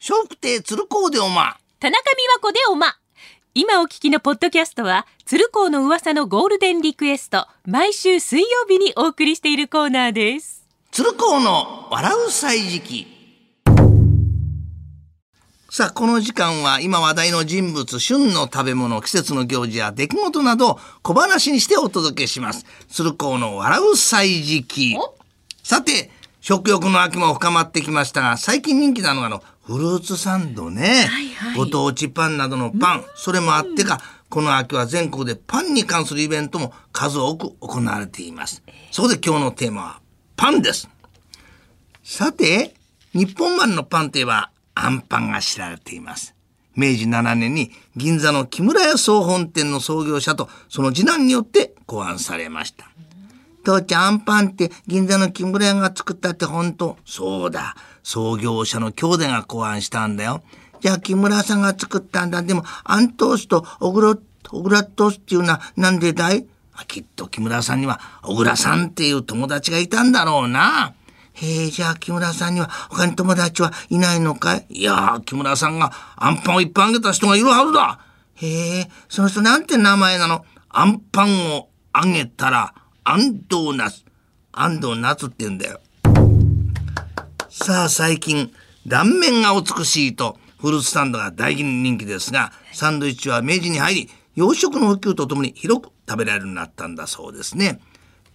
[0.00, 1.56] 笑福亭鶴光でおま。
[1.80, 2.96] 田中美和子でおま。
[3.52, 10.64] 今お聞きのポッドキャストは、鶴光の噂のゴールデンリクエスト、毎週水曜日にお送りしているコーナーです。
[10.92, 13.06] 鶴光の笑う歳時記。
[15.68, 22.64] さあ、この時間は今話題の人物、旬の食べ物、季節の行事や出来事などを小話にしてお届けします。
[22.88, 24.96] 鶴光の笑う歳時記。
[25.64, 31.06] さて、食欲の秋も深まってきましたが、最近人気なのがあの、フルーツサンドね。
[31.10, 38.62] はいはいご当地パンなどのパン、それもあってか、この秋は全国でパンに関するイベントも数多く行われています。
[38.90, 40.00] そこで今日のテーマは、
[40.36, 40.88] パンです。
[42.02, 42.74] さて、
[43.12, 46.34] 日本丸のパンといえば、あんパンが知られています。
[46.74, 52.88] 明治7年に銀座の木村屋総本店の創業者とその次男によって考案されました。
[53.64, 57.76] 父ちゃん、あんパンって銀座の木村屋が作ったって本当そうだ。
[58.02, 60.42] 創業者の兄弟が考案したんだよ。
[60.80, 62.42] じゃあ木村さんが作ったんだ。
[62.42, 64.16] でも、あんトースト、小黒、
[64.48, 66.46] 小倉トースっていうのはなんでだい？
[66.86, 70.94] きっと木村さんには小倉さんっていう友達がいたんだろうな。
[71.32, 74.66] へえ、じゃあ木村さんには他に友達はいないのかい？
[74.70, 77.98] いやー、木村さんがアンパンをいっぱいあげた人がいるはずだ。
[78.36, 80.44] へえ、その人なんて名前なの？
[80.68, 82.72] アンパンをあげたら、
[83.10, 84.02] アンドーナツ。
[84.52, 85.80] アンドーナツって言うんだよ。
[87.48, 88.52] さあ最近
[88.86, 97.80] 断面が美しいとフルーツサンドが大人気ですがサンドイッチは明治に入り洋食の普及とともに広く食べられるようになったんだそうですね。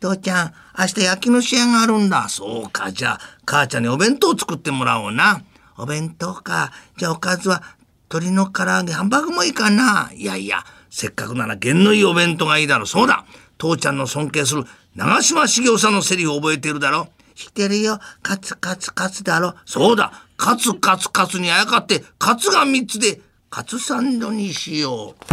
[0.00, 5.42] 父ちゃん明日焼きの試合があるんだそうかじゃあ母ちゃんにお弁当を作ってもらおうな
[5.76, 7.62] お弁当かじゃあおかずは
[8.10, 13.26] 鶏の唐揚げハンバーグもいいかないやいやせっかくなら弦のいいお弁当がいいだろうそうだ
[13.62, 14.64] 父ちゃんの尊敬する
[14.96, 17.06] 長嶋茂雄さんのセリフを覚えているだろ？
[17.36, 18.00] 知ってるよ。
[18.20, 19.54] カツカツカツだろ。
[19.64, 20.12] そうだ。
[20.36, 25.24] カツカツカツにあやかって、カツが3つで、カツサンドにしよう。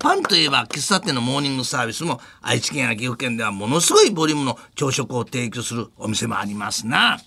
[0.00, 7.20] パンといえば喫茶店のモーニングサービスも愛知県や岐阜県ではものすごいボリュームの朝食を提供するお店もありますな。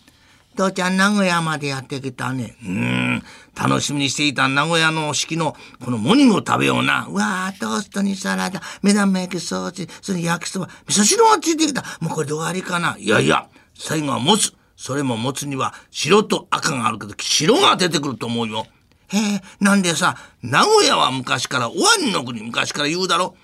[0.56, 2.56] 父ちゃん名古屋までやってきたね。
[2.66, 3.24] うん。
[3.56, 7.08] 楽しみにしていた名古屋の式のこのモニングを食べような。
[7.10, 11.84] うわー、トーストにサラダ、目玉焼きソース、それ焼きそば、味噌汁がついてきた。
[12.00, 12.98] もうこれで終わりかな。
[12.98, 14.54] いやいや、最後はもつ。
[14.76, 18.66] それももつには白と赤があるけど、白が出てくると思うよ。
[19.10, 23.36] へえ、なんでさ、名古屋は昔から終わりの国昔から言うだろ。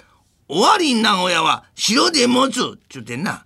[0.47, 2.79] 終わり名古屋は白で持つ。
[2.89, 3.45] ちゅうてんな。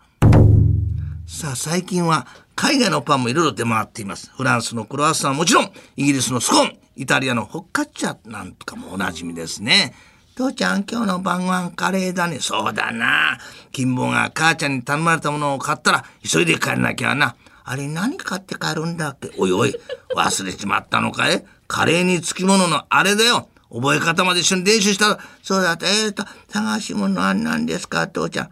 [1.28, 4.32] さあ最近は海外のパンもいろいろ出回っています。
[4.36, 9.94] フランスのクロワッサンはもちろん、イギリスのスコーン、イタリアのホッカッチャなんとかもおなじみですね。
[10.36, 12.40] 父ちゃん今日の晩ご飯カレーだね。
[12.40, 13.38] そうだな。
[13.72, 17.36] 金坊が母ちゃんに頼まれたものを買ったら急いで帰らなきゃな。
[17.64, 19.32] あれ何買って帰るんだっけ？
[19.38, 19.76] おいおい、
[20.16, 21.46] 忘れちまったのかい？
[21.68, 23.50] カレーにつきもののあれだよ。
[23.72, 25.88] 覚え方まで一緒に練習したら、そうだった。
[25.88, 28.50] えーと、探し物は何ですか父ちゃん。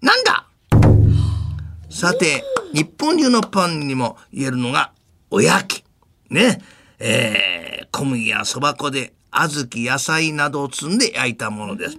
[0.00, 0.46] なんだ？
[1.92, 2.42] さて、
[2.72, 4.92] 日本流のパンにも言えるのが、
[5.30, 5.84] おやき。
[6.30, 6.58] ね。
[6.98, 11.98] えー、小麦やそば粉で小豆、野菜などを積んで焼いたものです。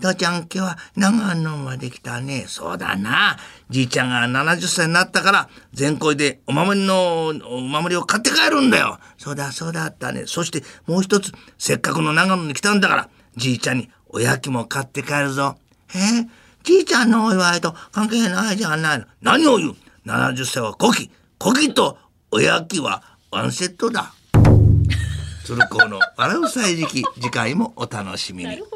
[0.00, 2.44] 父ちゃん今日は長野まで来たね。
[2.46, 3.36] そうだな。
[3.68, 9.00] じいちゃんが70歳になったから、全校でお守りの、お守りを買って帰るんだよ。
[9.18, 10.26] そうだ、そうだったね。
[10.26, 15.56] そしてもう一つ、せっかくの長野に来たんだから、じいちゃんにおやきも買って帰るぞ。
[15.92, 19.04] えーじいちゃんのお祝いと関係ないじゃないの。
[19.22, 21.10] 何を言う ?70 歳は古希。
[21.40, 21.96] 古希と
[22.32, 24.12] おやきはワンセットだ。
[25.44, 28.50] 鶴光の笑う歳時期、次回もお楽しみに。
[28.50, 28.75] なるほ